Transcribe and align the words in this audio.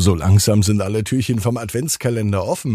So 0.00 0.14
langsam 0.14 0.62
sind 0.62 0.80
alle 0.80 1.02
Türchen 1.02 1.40
vom 1.40 1.56
Adventskalender 1.56 2.46
offen. 2.46 2.74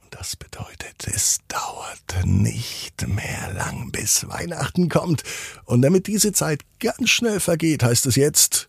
Und 0.00 0.10
das 0.10 0.36
bedeutet, 0.36 1.08
es 1.12 1.40
dauert 1.48 2.24
nicht 2.24 3.04
mehr 3.08 3.52
lang, 3.52 3.90
bis 3.90 4.28
Weihnachten 4.28 4.88
kommt. 4.88 5.24
Und 5.64 5.82
damit 5.82 6.06
diese 6.06 6.30
Zeit 6.30 6.60
ganz 6.78 7.10
schnell 7.10 7.40
vergeht, 7.40 7.82
heißt 7.82 8.06
es 8.06 8.14
jetzt 8.14 8.68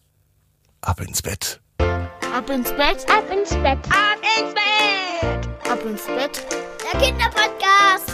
ab 0.81 1.01
ins 1.01 1.21
Bett. 1.21 1.61
Ab 1.77 2.49
ins 2.49 2.71
Bett, 2.71 3.05
ab 3.07 3.25
ins 3.31 3.51
Bett, 3.51 3.78
ab 3.92 4.17
ins 4.39 4.53
Bett, 4.55 5.71
ab 5.71 5.85
ins 5.85 6.05
Bett. 6.07 6.44
Der 6.91 6.99
Kinderpodcast. 6.99 8.12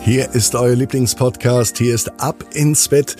Hier 0.00 0.28
ist 0.32 0.56
euer 0.56 0.74
Lieblingspodcast. 0.74 1.78
Hier 1.78 1.94
ist 1.94 2.20
Ab 2.20 2.42
ins 2.54 2.88
Bett. 2.88 3.14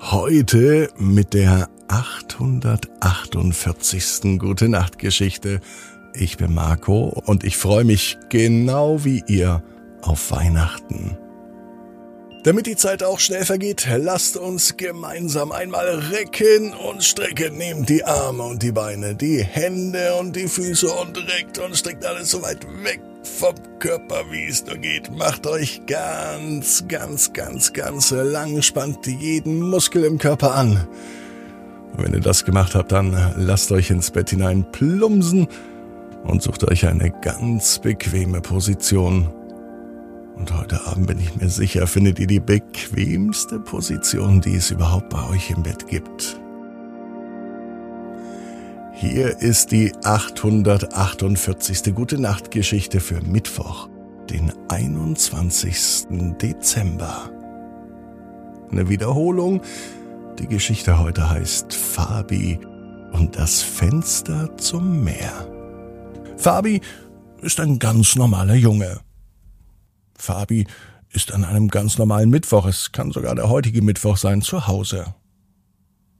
Heute 0.00 0.88
mit 0.96 1.34
der 1.34 1.68
848. 1.88 4.38
Gute 4.38 4.68
Nacht 4.68 4.98
Geschichte. 4.98 5.60
Ich 6.14 6.36
bin 6.36 6.54
Marco 6.54 7.20
und 7.26 7.42
ich 7.44 7.56
freue 7.56 7.84
mich 7.84 8.18
genau 8.28 9.04
wie 9.04 9.24
ihr 9.26 9.62
auf 10.02 10.30
Weihnachten. 10.30 11.18
Damit 12.44 12.66
die 12.66 12.76
Zeit 12.76 13.02
auch 13.02 13.18
schnell 13.18 13.44
vergeht, 13.44 13.88
lasst 13.98 14.36
uns 14.36 14.76
gemeinsam 14.76 15.50
einmal 15.50 15.88
recken 15.88 16.72
und 16.72 17.02
strecken. 17.02 17.56
Nehmt 17.56 17.88
die 17.88 18.04
Arme 18.04 18.44
und 18.44 18.62
die 18.62 18.72
Beine, 18.72 19.16
die 19.16 19.42
Hände 19.42 20.14
und 20.14 20.36
die 20.36 20.46
Füße 20.46 20.88
und 20.88 21.18
reckt 21.18 21.58
und 21.58 21.76
streckt 21.76 22.06
alles 22.06 22.30
so 22.30 22.40
weit 22.42 22.64
weg 22.84 23.00
vom 23.22 23.54
Körper, 23.80 24.22
wie 24.30 24.46
es 24.46 24.64
nur 24.64 24.76
geht. 24.76 25.10
Macht 25.10 25.46
euch 25.46 25.82
ganz, 25.86 26.84
ganz, 26.86 27.32
ganz, 27.32 27.72
ganz 27.72 28.12
lang, 28.12 28.62
spannt 28.62 29.06
jeden 29.06 29.68
Muskel 29.68 30.04
im 30.04 30.18
Körper 30.18 30.54
an. 30.54 30.86
Wenn 31.96 32.12
ihr 32.12 32.20
das 32.20 32.44
gemacht 32.44 32.74
habt, 32.74 32.92
dann 32.92 33.16
lasst 33.36 33.72
euch 33.72 33.90
ins 33.90 34.10
Bett 34.10 34.30
hinein 34.30 34.70
plumsen 34.70 35.48
und 36.24 36.42
sucht 36.42 36.64
euch 36.64 36.86
eine 36.86 37.10
ganz 37.22 37.78
bequeme 37.78 38.40
Position. 38.40 39.28
Und 40.36 40.56
heute 40.56 40.86
Abend 40.86 41.08
bin 41.08 41.18
ich 41.18 41.34
mir 41.36 41.48
sicher, 41.48 41.86
findet 41.86 42.20
ihr 42.20 42.28
die 42.28 42.40
bequemste 42.40 43.58
Position, 43.58 44.40
die 44.40 44.54
es 44.54 44.70
überhaupt 44.70 45.08
bei 45.08 45.28
euch 45.30 45.50
im 45.50 45.64
Bett 45.64 45.88
gibt. 45.88 46.38
Hier 48.92 49.38
ist 49.38 49.70
die 49.70 49.92
848. 50.02 51.94
Gute 51.94 52.20
Nacht 52.20 52.50
Geschichte 52.50 53.00
für 53.00 53.20
Mittwoch, 53.20 53.88
den 54.28 54.52
21. 54.68 56.06
Dezember. 56.40 57.30
Eine 58.70 58.88
Wiederholung 58.88 59.62
die 60.38 60.46
Geschichte 60.46 60.98
heute 60.98 61.28
heißt 61.28 61.74
Fabi 61.74 62.60
und 63.12 63.36
das 63.36 63.60
Fenster 63.60 64.56
zum 64.56 65.02
Meer. 65.02 65.48
Fabi 66.36 66.80
ist 67.42 67.58
ein 67.58 67.78
ganz 67.78 68.14
normaler 68.14 68.54
Junge. 68.54 69.00
Fabi 70.16 70.66
ist 71.10 71.32
an 71.32 71.44
einem 71.44 71.68
ganz 71.68 71.98
normalen 71.98 72.30
Mittwoch, 72.30 72.66
es 72.66 72.92
kann 72.92 73.10
sogar 73.10 73.34
der 73.34 73.48
heutige 73.48 73.82
Mittwoch 73.82 74.16
sein, 74.16 74.40
zu 74.42 74.68
Hause. 74.68 75.14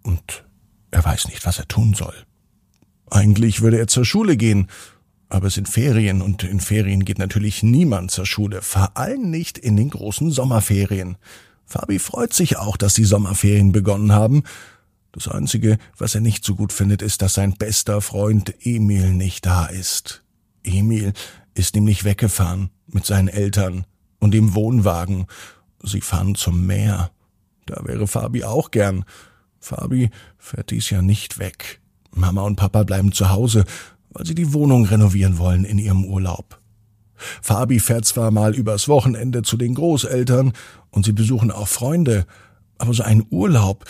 Und 0.03 0.45
er 0.91 1.05
weiß 1.05 1.29
nicht, 1.29 1.47
was 1.47 1.59
er 1.59 1.69
tun 1.69 1.95
soll. 1.95 2.15
Eigentlich 3.11 3.61
würde 3.61 3.79
er 3.79 3.87
zur 3.87 4.05
Schule 4.05 4.37
gehen, 4.37 4.69
aber 5.29 5.47
es 5.47 5.55
sind 5.55 5.69
Ferien 5.69 6.23
und 6.23 6.43
in 6.43 6.61
Ferien 6.61 7.05
geht 7.05 7.19
natürlich 7.19 7.63
niemand 7.63 8.11
zur 8.11 8.27
Schule, 8.27 8.63
vor 8.63 8.97
allem 8.97 9.31
nicht 9.31 9.59
in 9.59 9.77
den 9.77 9.91
großen 9.91 10.31
Sommerferien. 10.31 11.19
Fabi 11.69 11.99
freut 11.99 12.33
sich 12.33 12.57
auch, 12.57 12.79
dass 12.79 12.95
die 12.95 13.05
Sommerferien 13.05 13.73
begonnen 13.73 14.13
haben. 14.13 14.43
Das 15.13 15.29
Einzige, 15.29 15.77
was 15.99 16.15
er 16.15 16.23
nicht 16.23 16.43
so 16.43 16.55
gut 16.55 16.73
findet, 16.73 17.03
ist, 17.03 17.21
dass 17.21 17.35
sein 17.35 17.53
bester 17.53 18.01
Freund 18.01 18.55
Emil 18.65 19.13
nicht 19.13 19.45
da 19.45 19.67
ist. 19.67 20.25
Emil 20.65 21.13
ist 21.53 21.75
nämlich 21.75 22.05
weggefahren 22.05 22.71
mit 22.87 23.05
seinen 23.05 23.29
Eltern 23.29 23.85
und 24.19 24.33
dem 24.33 24.55
Wohnwagen. 24.55 25.27
Sie 25.83 26.01
fahren 26.01 26.35
zum 26.35 26.67
Meer. 26.67 27.11
Da 27.67 27.83
wäre 27.85 28.07
Fabi 28.07 28.45
auch 28.45 28.71
gern. 28.71 29.05
Fabi 29.61 30.09
fährt 30.39 30.71
dies 30.71 30.89
Jahr 30.89 31.03
nicht 31.03 31.39
weg. 31.39 31.83
Mama 32.13 32.43
und 32.43 32.57
Papa 32.57 32.85
bleiben 32.85 33.13
zu 33.13 33.29
Hause, 33.29 33.67
weil 34.09 34.25
sie 34.25 34.35
die 34.35 34.55
Wohnung 34.55 34.87
renovieren 34.87 35.37
wollen 35.37 35.67
in 35.67 35.79
ihrem 35.79 36.07
Urlaub. 36.07 36.59
Fabi 37.43 37.81
fährt 37.81 38.05
zwar 38.05 38.31
mal 38.31 38.55
übers 38.55 38.89
Wochenende 38.89 39.43
zu 39.43 39.57
den 39.57 39.75
Großeltern 39.75 40.53
und 40.91 41.05
sie 41.05 41.13
besuchen 41.13 41.51
auch 41.51 41.69
Freunde, 41.69 42.27
aber 42.79 42.95
so 42.95 43.03
ein 43.03 43.27
Urlaub 43.31 43.85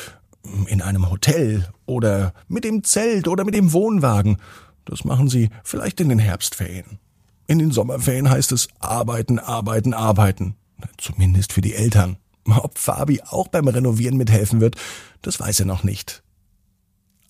in 0.67 0.83
einem 0.83 1.11
Hotel 1.11 1.69
oder 1.87 2.33
mit 2.49 2.65
dem 2.65 2.85
Zelt 2.85 3.29
oder 3.29 3.45
mit 3.45 3.55
dem 3.55 3.73
Wohnwagen, 3.73 4.39
das 4.85 5.05
machen 5.05 5.29
sie 5.29 5.51
vielleicht 5.63 6.01
in 6.01 6.09
den 6.09 6.19
Herbstferien. 6.19 6.99
In 7.47 7.59
den 7.59 7.73
Sommerferien 7.73 8.31
heißt 8.31 8.53
es 8.53 8.69
arbeiten, 8.79 9.39
arbeiten, 9.39 9.95
arbeiten. 9.95 10.57
Zumindest 10.97 11.53
für 11.53 11.61
die 11.61 11.75
Eltern. 11.75 12.19
Ob 12.47 12.79
Fabi 12.79 13.21
auch 13.23 13.49
beim 13.49 13.69
Renovieren 13.69 14.17
mithelfen 14.17 14.61
wird, 14.61 14.77
das 15.23 15.41
weiß 15.41 15.61
er 15.61 15.67
noch 15.67 15.83
nicht. 15.83 16.23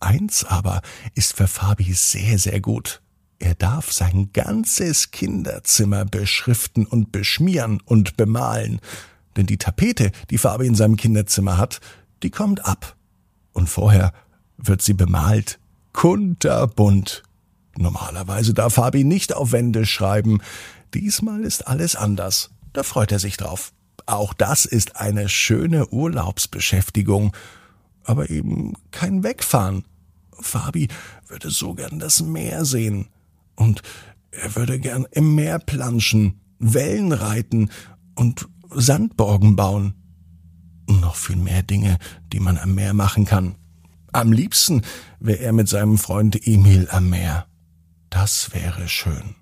Eins 0.01 0.45
aber 0.45 0.83
ist 1.15 1.35
für 1.35 1.49
Fabi 1.49 1.93
sehr, 1.93 2.39
sehr 2.39 2.61
gut. 2.61 3.01
Er 3.39 3.55
darf 3.55 3.93
sein 3.93 4.31
ganzes 4.33 5.11
Kinderzimmer 5.11 6.05
beschriften 6.05 6.87
und 6.87 7.13
beschmieren 7.13 7.81
und 7.85 8.17
bemalen, 8.17 8.81
denn 9.37 9.47
die 9.47 9.59
Tapete, 9.59 10.11
die 10.31 10.39
Farbe 10.39 10.67
in 10.67 10.75
seinem 10.75 10.97
Kinderzimmer 10.97 11.57
hat, 11.57 11.81
die 12.23 12.31
kommt 12.31 12.65
ab. 12.65 12.97
Und 13.53 13.69
vorher 13.69 14.13
wird 14.57 14.83
sie 14.83 14.95
bemalt, 14.95 15.61
kunterbunt. 15.93 17.23
Normalerweise 17.77 18.55
darf 18.55 18.75
Fabi 18.75 19.05
nicht 19.05 19.35
auf 19.35 19.53
Wände 19.53 19.87
schreiben. 19.87 20.41
Diesmal 20.95 21.45
ist 21.45 21.67
alles 21.69 21.95
anders. 21.95 22.51
Da 22.73 22.83
freut 22.83 23.13
er 23.13 23.21
sich 23.21 23.37
drauf. 23.37 23.73
Auch 24.07 24.35
das 24.35 24.65
ist 24.65 24.97
eine 24.97 25.29
schöne 25.29 25.87
Urlaubsbeschäftigung. 25.89 27.37
Aber 28.03 28.31
eben 28.31 28.75
kein 28.91 29.23
Wegfahren. 29.23 29.85
Fabi 30.41 30.89
würde 31.29 31.51
so 31.51 31.75
gern 31.75 31.99
das 32.01 32.21
Meer 32.23 32.65
sehen. 32.65 33.09
Und 33.59 33.83
er 34.31 34.55
würde 34.55 34.79
gern 34.79 35.05
im 35.11 35.35
Meer 35.35 35.59
planschen, 35.59 36.41
Wellen 36.61 37.13
reiten 37.13 37.71
und 38.15 38.49
Sandborgen 38.71 39.57
bauen. 39.57 39.95
Und 40.87 41.01
noch 41.01 41.17
viel 41.17 41.37
mehr 41.37 41.65
Dinge, 41.65 41.99
die 42.33 42.39
man 42.39 42.57
am 42.57 42.77
Meer 42.77 42.95
machen 42.95 43.25
kann. 43.25 43.57
Am 44.13 44.33
liebsten 44.33 44.83
wäre 45.19 45.41
er 45.41 45.53
mit 45.53 45.69
seinem 45.69 45.99
Freund 45.99 46.47
Emil 46.47 46.89
am 46.91 47.11
Meer. 47.11 47.47
Das 48.11 48.55
wäre 48.55 48.89
schön. 48.89 49.35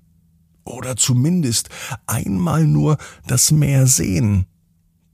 Oder 0.65 0.97
zumindest 0.97 1.69
einmal 2.06 2.65
nur 2.65 2.97
das 3.27 3.53
Meer 3.53 3.87
sehen. 3.87 4.47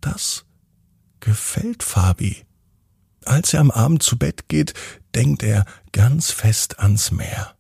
Das 0.01 0.47
gefällt 1.19 1.83
Fabi. 1.83 2.45
Als 3.25 3.53
er 3.53 3.61
am 3.61 3.71
Abend 3.73 4.03
zu 4.03 4.17
Bett 4.17 4.49
geht, 4.49 4.75
denkt 5.15 5.43
er 5.43 5.65
ganz 5.91 6.31
fest 6.31 6.79
ans 6.79 7.11
Meer. 7.11 7.55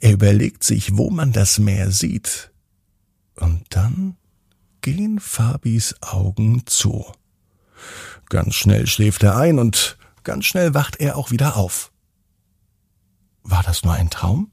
Er 0.00 0.12
überlegt 0.12 0.64
sich, 0.64 0.96
wo 0.96 1.10
man 1.10 1.32
das 1.32 1.58
Meer 1.58 1.90
sieht. 1.90 2.50
Und 3.34 3.64
dann 3.70 4.16
gehen 4.80 5.20
Fabis 5.20 5.94
Augen 6.00 6.62
zu. 6.66 7.06
Ganz 8.28 8.54
schnell 8.54 8.86
schläft 8.86 9.22
er 9.22 9.36
ein 9.36 9.58
und 9.58 9.98
ganz 10.24 10.46
schnell 10.46 10.74
wacht 10.74 10.96
er 11.00 11.16
auch 11.16 11.30
wieder 11.30 11.56
auf. 11.56 11.92
War 13.42 13.62
das 13.62 13.84
nur 13.84 13.92
ein 13.92 14.10
Traum? 14.10 14.50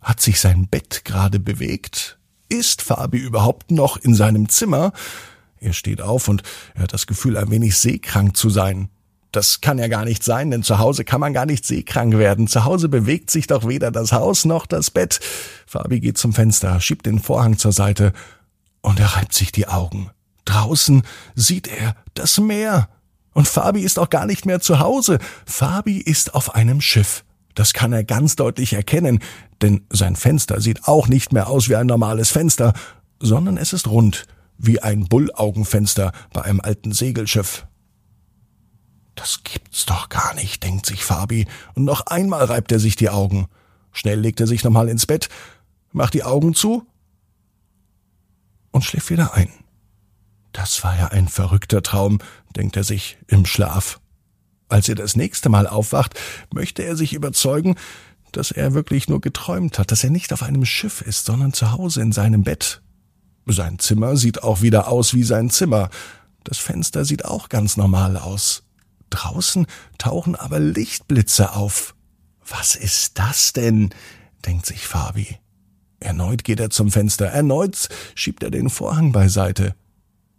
Hat 0.00 0.20
sich 0.20 0.40
sein 0.40 0.68
Bett 0.68 1.04
gerade 1.04 1.38
bewegt? 1.38 2.18
Ist 2.48 2.82
Fabi 2.82 3.18
überhaupt 3.18 3.70
noch 3.70 3.96
in 3.96 4.14
seinem 4.14 4.48
Zimmer? 4.48 4.92
Er 5.58 5.72
steht 5.72 6.00
auf 6.00 6.28
und 6.28 6.42
er 6.74 6.82
hat 6.82 6.92
das 6.92 7.06
Gefühl, 7.06 7.36
ein 7.36 7.50
wenig 7.50 7.76
seekrank 7.76 8.36
zu 8.36 8.50
sein. 8.50 8.88
Das 9.32 9.62
kann 9.62 9.78
ja 9.78 9.88
gar 9.88 10.04
nicht 10.04 10.22
sein, 10.22 10.50
denn 10.50 10.62
zu 10.62 10.78
Hause 10.78 11.04
kann 11.04 11.20
man 11.20 11.32
gar 11.32 11.46
nicht 11.46 11.64
seekrank 11.64 12.18
werden. 12.18 12.48
Zu 12.48 12.64
Hause 12.64 12.90
bewegt 12.90 13.30
sich 13.30 13.46
doch 13.46 13.66
weder 13.66 13.90
das 13.90 14.12
Haus 14.12 14.44
noch 14.44 14.66
das 14.66 14.90
Bett. 14.90 15.20
Fabi 15.66 16.00
geht 16.00 16.18
zum 16.18 16.34
Fenster, 16.34 16.78
schiebt 16.80 17.06
den 17.06 17.18
Vorhang 17.18 17.56
zur 17.56 17.72
Seite 17.72 18.12
und 18.82 19.00
er 19.00 19.16
reibt 19.16 19.32
sich 19.32 19.50
die 19.50 19.68
Augen. 19.68 20.10
Draußen 20.44 21.02
sieht 21.34 21.66
er 21.66 21.96
das 22.12 22.38
Meer. 22.38 22.90
Und 23.32 23.48
Fabi 23.48 23.80
ist 23.80 23.98
auch 23.98 24.10
gar 24.10 24.26
nicht 24.26 24.44
mehr 24.44 24.60
zu 24.60 24.80
Hause. 24.80 25.18
Fabi 25.46 25.96
ist 25.96 26.34
auf 26.34 26.54
einem 26.54 26.82
Schiff. 26.82 27.24
Das 27.54 27.72
kann 27.72 27.94
er 27.94 28.04
ganz 28.04 28.36
deutlich 28.36 28.74
erkennen, 28.74 29.20
denn 29.62 29.86
sein 29.90 30.16
Fenster 30.16 30.60
sieht 30.60 30.86
auch 30.86 31.08
nicht 31.08 31.32
mehr 31.32 31.48
aus 31.48 31.70
wie 31.70 31.76
ein 31.76 31.86
normales 31.86 32.30
Fenster, 32.30 32.74
sondern 33.18 33.56
es 33.56 33.72
ist 33.72 33.88
rund, 33.88 34.26
wie 34.58 34.80
ein 34.80 35.06
Bullaugenfenster 35.06 36.12
bei 36.34 36.42
einem 36.42 36.60
alten 36.60 36.92
Segelschiff. 36.92 37.66
Das 39.14 39.42
gibt's 39.44 39.86
doch 39.86 40.08
gar 40.08 40.34
nicht, 40.34 40.62
denkt 40.62 40.86
sich 40.86 41.04
Fabi, 41.04 41.46
und 41.74 41.84
noch 41.84 42.06
einmal 42.06 42.44
reibt 42.44 42.72
er 42.72 42.78
sich 42.78 42.96
die 42.96 43.10
Augen. 43.10 43.48
Schnell 43.92 44.18
legt 44.18 44.40
er 44.40 44.46
sich 44.46 44.64
nochmal 44.64 44.88
ins 44.88 45.06
Bett, 45.06 45.28
macht 45.92 46.14
die 46.14 46.24
Augen 46.24 46.54
zu 46.54 46.86
und 48.70 48.84
schläft 48.84 49.10
wieder 49.10 49.34
ein. 49.34 49.52
Das 50.52 50.82
war 50.82 50.96
ja 50.98 51.08
ein 51.08 51.28
verrückter 51.28 51.82
Traum, 51.82 52.18
denkt 52.56 52.76
er 52.76 52.84
sich 52.84 53.18
im 53.26 53.46
Schlaf. 53.46 54.00
Als 54.68 54.88
er 54.88 54.94
das 54.94 55.16
nächste 55.16 55.50
Mal 55.50 55.66
aufwacht, 55.66 56.18
möchte 56.52 56.82
er 56.82 56.96
sich 56.96 57.12
überzeugen, 57.12 57.76
dass 58.32 58.50
er 58.50 58.72
wirklich 58.72 59.08
nur 59.08 59.20
geträumt 59.20 59.78
hat, 59.78 59.92
dass 59.92 60.04
er 60.04 60.10
nicht 60.10 60.32
auf 60.32 60.42
einem 60.42 60.64
Schiff 60.64 61.02
ist, 61.02 61.26
sondern 61.26 61.52
zu 61.52 61.72
Hause 61.72 62.00
in 62.00 62.12
seinem 62.12 62.42
Bett. 62.42 62.80
Sein 63.46 63.78
Zimmer 63.78 64.16
sieht 64.16 64.42
auch 64.42 64.62
wieder 64.62 64.88
aus 64.88 65.14
wie 65.14 65.24
sein 65.24 65.50
Zimmer. 65.50 65.90
Das 66.44 66.58
Fenster 66.58 67.04
sieht 67.04 67.24
auch 67.24 67.48
ganz 67.50 67.76
normal 67.76 68.16
aus. 68.16 68.62
Draußen 69.12 69.66
tauchen 69.98 70.34
aber 70.36 70.58
Lichtblitze 70.58 71.52
auf. 71.54 71.94
Was 72.46 72.74
ist 72.74 73.18
das 73.18 73.52
denn? 73.52 73.90
denkt 74.44 74.66
sich 74.66 74.86
Fabi. 74.86 75.38
Erneut 76.00 76.42
geht 76.42 76.58
er 76.58 76.70
zum 76.70 76.90
Fenster, 76.90 77.26
erneut 77.26 77.88
schiebt 78.16 78.42
er 78.42 78.50
den 78.50 78.70
Vorhang 78.70 79.12
beiseite. 79.12 79.76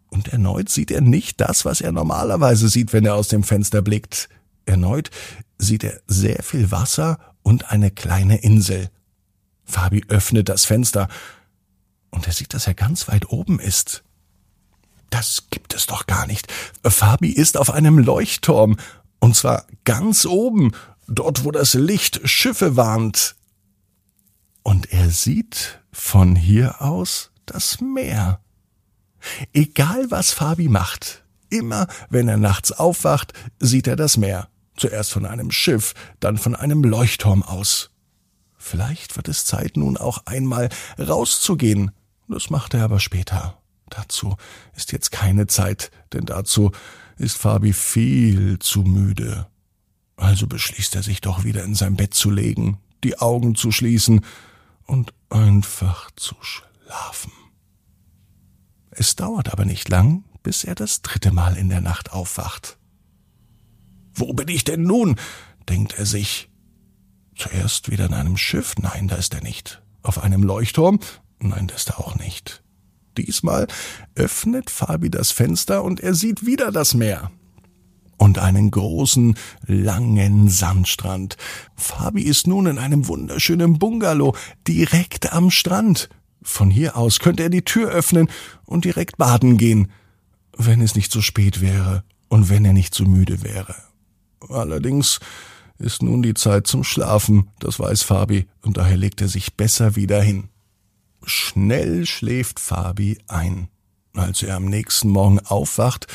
Und 0.09 0.27
erneut 0.27 0.69
sieht 0.69 0.91
er 0.91 1.01
nicht 1.01 1.39
das, 1.39 1.65
was 1.65 1.81
er 1.81 1.91
normalerweise 1.91 2.67
sieht, 2.67 2.93
wenn 2.93 3.05
er 3.05 3.15
aus 3.15 3.29
dem 3.29 3.43
Fenster 3.43 3.81
blickt. 3.81 4.27
Erneut 4.65 5.09
sieht 5.57 5.83
er 5.83 6.01
sehr 6.07 6.43
viel 6.43 6.69
Wasser 6.71 7.17
und 7.41 7.71
eine 7.71 7.91
kleine 7.91 8.37
Insel. 8.37 8.89
Fabi 9.63 10.03
öffnet 10.09 10.49
das 10.49 10.65
Fenster 10.65 11.07
und 12.11 12.27
er 12.27 12.33
sieht, 12.33 12.53
dass 12.53 12.67
er 12.67 12.73
ganz 12.73 13.07
weit 13.07 13.29
oben 13.29 13.59
ist. 13.59 14.03
Das 15.13 15.43
gibt 15.51 15.75
es 15.75 15.85
doch 15.85 16.07
gar 16.07 16.25
nicht. 16.25 16.51
Fabi 16.83 17.29
ist 17.29 17.57
auf 17.57 17.69
einem 17.69 17.99
Leuchtturm 17.99 18.77
und 19.19 19.35
zwar 19.35 19.67
ganz 19.83 20.25
oben, 20.25 20.71
dort 21.07 21.43
wo 21.43 21.51
das 21.51 21.75
Licht 21.75 22.27
Schiffe 22.27 22.77
warnt. 22.77 23.35
Und 24.63 24.91
er 24.91 25.11
sieht 25.11 25.83
von 25.91 26.35
hier 26.35 26.81
aus 26.81 27.29
das 27.45 27.79
Meer. 27.79 28.39
Egal 29.53 30.09
was 30.09 30.31
Fabi 30.31 30.67
macht, 30.67 31.23
immer 31.51 31.85
wenn 32.09 32.27
er 32.27 32.37
nachts 32.37 32.71
aufwacht, 32.71 33.33
sieht 33.59 33.85
er 33.85 33.95
das 33.95 34.17
Meer. 34.17 34.49
Zuerst 34.77 35.11
von 35.11 35.27
einem 35.27 35.51
Schiff, 35.51 35.93
dann 36.21 36.39
von 36.39 36.55
einem 36.55 36.83
Leuchtturm 36.83 37.43
aus. 37.43 37.91
Vielleicht 38.57 39.15
wird 39.15 39.27
es 39.27 39.45
Zeit 39.45 39.77
nun 39.77 39.95
auch 39.95 40.25
einmal 40.25 40.69
rauszugehen. 40.97 41.91
Das 42.27 42.49
macht 42.49 42.73
er 42.73 42.83
aber 42.83 42.99
später. 42.99 43.59
Dazu 43.95 44.35
ist 44.75 44.91
jetzt 44.91 45.11
keine 45.11 45.45
Zeit, 45.45 45.91
denn 46.13 46.25
dazu 46.25 46.71
ist 47.17 47.37
Fabi 47.37 47.73
viel 47.73 48.57
zu 48.57 48.81
müde. 48.81 49.47
Also 50.15 50.47
beschließt 50.47 50.95
er 50.95 51.03
sich 51.03 51.21
doch 51.21 51.43
wieder 51.43 51.63
in 51.63 51.75
sein 51.75 51.95
Bett 51.95 52.13
zu 52.13 52.31
legen, 52.31 52.79
die 53.03 53.19
Augen 53.19 53.55
zu 53.55 53.71
schließen 53.71 54.21
und 54.85 55.13
einfach 55.29 56.09
zu 56.15 56.35
schlafen. 56.41 57.31
Es 58.89 59.15
dauert 59.15 59.51
aber 59.51 59.65
nicht 59.65 59.89
lang, 59.89 60.23
bis 60.41 60.63
er 60.63 60.75
das 60.75 61.01
dritte 61.01 61.31
Mal 61.31 61.55
in 61.55 61.69
der 61.69 61.81
Nacht 61.81 62.11
aufwacht. 62.13 62.77
Wo 64.13 64.33
bin 64.33 64.47
ich 64.47 64.63
denn 64.63 64.83
nun? 64.83 65.17
denkt 65.69 65.93
er 65.97 66.05
sich. 66.05 66.49
Zuerst 67.35 67.91
wieder 67.91 68.05
in 68.05 68.13
einem 68.13 68.37
Schiff, 68.37 68.75
nein, 68.77 69.07
da 69.07 69.15
ist 69.15 69.33
er 69.33 69.41
nicht. 69.41 69.81
Auf 70.01 70.19
einem 70.21 70.43
Leuchtturm, 70.43 70.99
nein, 71.39 71.67
da 71.67 71.75
ist 71.75 71.89
er 71.89 71.99
auch 71.99 72.15
nicht. 72.15 72.62
Diesmal 73.17 73.67
öffnet 74.15 74.69
Fabi 74.69 75.09
das 75.09 75.31
Fenster 75.31 75.83
und 75.83 75.99
er 75.99 76.13
sieht 76.13 76.45
wieder 76.45 76.71
das 76.71 76.93
Meer. 76.93 77.31
Und 78.17 78.39
einen 78.39 78.71
großen, 78.71 79.35
langen 79.65 80.49
Sandstrand. 80.49 81.35
Fabi 81.75 82.23
ist 82.23 82.47
nun 82.47 82.67
in 82.67 82.77
einem 82.77 83.07
wunderschönen 83.07 83.79
Bungalow 83.79 84.35
direkt 84.67 85.33
am 85.33 85.51
Strand. 85.51 86.09
Von 86.41 86.69
hier 86.69 86.95
aus 86.97 87.19
könnte 87.19 87.43
er 87.43 87.49
die 87.49 87.65
Tür 87.65 87.89
öffnen 87.89 88.29
und 88.65 88.85
direkt 88.85 89.17
baden 89.17 89.57
gehen, 89.57 89.91
wenn 90.57 90.81
es 90.81 90.95
nicht 90.95 91.11
so 91.11 91.21
spät 91.21 91.61
wäre 91.61 92.03
und 92.29 92.49
wenn 92.49 92.65
er 92.65 92.73
nicht 92.73 92.93
so 92.93 93.05
müde 93.05 93.43
wäre. 93.43 93.75
Allerdings 94.49 95.19
ist 95.77 96.01
nun 96.01 96.21
die 96.21 96.33
Zeit 96.33 96.67
zum 96.67 96.83
Schlafen, 96.83 97.49
das 97.59 97.79
weiß 97.79 98.03
Fabi, 98.03 98.47
und 98.61 98.77
daher 98.77 98.97
legt 98.97 99.21
er 99.21 99.27
sich 99.27 99.55
besser 99.55 99.95
wieder 99.95 100.21
hin. 100.21 100.49
Schnell 101.25 102.05
schläft 102.05 102.59
Fabi 102.59 103.17
ein. 103.27 103.69
Als 104.13 104.43
er 104.43 104.55
am 104.55 104.65
nächsten 104.65 105.09
Morgen 105.09 105.39
aufwacht, 105.39 106.07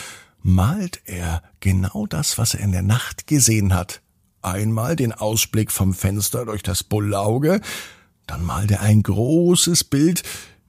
malt 0.43 1.01
er 1.05 1.43
genau 1.61 2.07
das, 2.07 2.39
was 2.39 2.55
er 2.55 2.61
in 2.61 2.73
der 2.73 2.83
Nacht 2.83 3.27
gesehen 3.27 3.75
hat. 3.75 4.03
Einmal 4.43 4.97
den 4.97 5.13
Ausblick 5.13 5.73
vom 5.73 5.95
Fenster 5.95 6.45
durch 6.45 6.63
das 6.63 6.85
Bullauge, 6.85 7.61
dann 8.27 8.45
malt 8.45 8.71
er 8.71 8.83
ein 8.83 9.03
großes 9.03 9.85
Bild, 9.85 10.23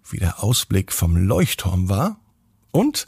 wie 0.09 0.17
der 0.17 0.43
Ausblick 0.43 0.91
vom 0.91 1.17
Leuchtturm 1.17 1.89
war, 1.89 2.19
und 2.71 3.05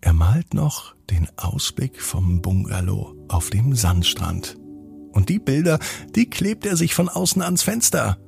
er 0.00 0.12
malt 0.12 0.54
noch 0.54 0.94
den 1.10 1.28
Ausblick 1.36 2.00
vom 2.00 2.40
Bungalow 2.40 3.14
auf 3.28 3.50
dem 3.50 3.74
Sandstrand. 3.74 4.56
Und 5.12 5.28
die 5.28 5.38
Bilder, 5.38 5.78
die 6.14 6.28
klebt 6.28 6.66
er 6.66 6.76
sich 6.76 6.94
von 6.94 7.08
außen 7.08 7.40
ans 7.40 7.62
Fenster. 7.62 8.18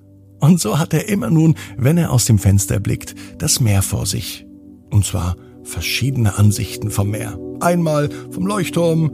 Und 0.41 0.61
so 0.61 0.79
hat 0.79 0.93
er 0.93 1.09
immer 1.09 1.31
nun, 1.31 1.55
wenn 1.77 1.99
er 1.99 2.13
aus 2.13 2.25
dem 2.25 2.39
Fenster 2.39 2.81
blickt, 2.81 3.15
das 3.39 3.61
Meer 3.61 3.83
vor 3.83 4.07
sich. 4.07 4.47
Und 4.91 5.05
zwar 5.05 5.37
verschiedene 5.63 6.39
Ansichten 6.39 6.91
vom 6.91 7.11
Meer. 7.11 7.39
Einmal 7.61 8.11
vom 8.31 8.47
Leuchtturm, 8.47 9.13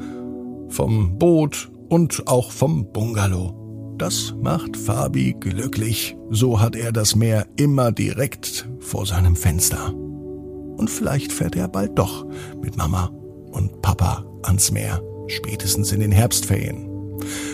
vom 0.68 1.18
Boot 1.18 1.70
und 1.88 2.26
auch 2.26 2.50
vom 2.50 2.92
Bungalow. 2.92 3.94
Das 3.98 4.34
macht 4.40 4.76
Fabi 4.76 5.34
glücklich. 5.38 6.16
So 6.30 6.60
hat 6.60 6.74
er 6.74 6.92
das 6.92 7.14
Meer 7.14 7.46
immer 7.56 7.92
direkt 7.92 8.68
vor 8.80 9.06
seinem 9.06 9.36
Fenster. 9.36 9.94
Und 9.94 10.90
vielleicht 10.90 11.30
fährt 11.30 11.54
er 11.54 11.68
bald 11.68 11.98
doch 11.98 12.26
mit 12.60 12.76
Mama 12.76 13.10
und 13.52 13.82
Papa 13.82 14.24
ans 14.42 14.72
Meer, 14.72 15.00
spätestens 15.28 15.92
in 15.92 16.00
den 16.00 16.10
Herbstferien. 16.10 16.88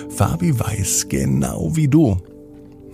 Fabi 0.08 0.58
weiß 0.58 1.08
genau 1.08 1.76
wie 1.76 1.88
du. 1.88 2.16